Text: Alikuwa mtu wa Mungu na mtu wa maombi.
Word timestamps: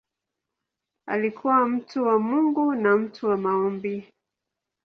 Alikuwa 1.07 1.65
mtu 1.67 2.03
wa 2.03 2.19
Mungu 2.19 2.73
na 2.75 2.97
mtu 2.97 3.27
wa 3.27 3.37
maombi. 3.37 4.09